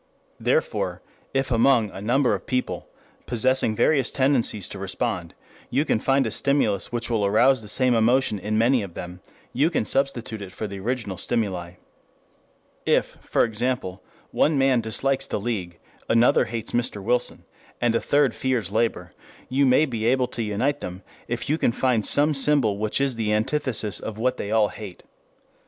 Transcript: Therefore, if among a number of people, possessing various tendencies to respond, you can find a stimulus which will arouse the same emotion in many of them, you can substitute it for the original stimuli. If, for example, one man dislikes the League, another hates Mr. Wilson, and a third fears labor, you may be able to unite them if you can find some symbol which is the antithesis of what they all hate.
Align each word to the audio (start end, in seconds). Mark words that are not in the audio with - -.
Therefore, 0.39 1.03
if 1.31 1.51
among 1.51 1.91
a 1.91 2.01
number 2.01 2.33
of 2.33 2.47
people, 2.47 2.87
possessing 3.27 3.75
various 3.75 4.09
tendencies 4.09 4.67
to 4.69 4.79
respond, 4.79 5.35
you 5.69 5.85
can 5.85 5.99
find 5.99 6.25
a 6.25 6.31
stimulus 6.31 6.91
which 6.91 7.07
will 7.07 7.23
arouse 7.23 7.61
the 7.61 7.67
same 7.67 7.93
emotion 7.93 8.39
in 8.39 8.57
many 8.57 8.81
of 8.81 8.95
them, 8.95 9.21
you 9.53 9.69
can 9.69 9.85
substitute 9.85 10.41
it 10.41 10.51
for 10.51 10.65
the 10.65 10.79
original 10.79 11.17
stimuli. 11.17 11.73
If, 12.83 13.19
for 13.21 13.43
example, 13.43 14.01
one 14.31 14.57
man 14.57 14.81
dislikes 14.81 15.27
the 15.27 15.39
League, 15.39 15.77
another 16.09 16.45
hates 16.45 16.71
Mr. 16.71 16.99
Wilson, 17.03 17.43
and 17.79 17.93
a 17.93 18.01
third 18.01 18.33
fears 18.33 18.71
labor, 18.71 19.11
you 19.49 19.67
may 19.67 19.85
be 19.85 20.05
able 20.07 20.27
to 20.29 20.41
unite 20.41 20.79
them 20.79 21.03
if 21.27 21.47
you 21.47 21.59
can 21.59 21.71
find 21.71 22.03
some 22.03 22.33
symbol 22.33 22.79
which 22.79 22.99
is 22.99 23.13
the 23.17 23.31
antithesis 23.31 23.99
of 23.99 24.17
what 24.17 24.37
they 24.37 24.49
all 24.49 24.69
hate. 24.69 25.03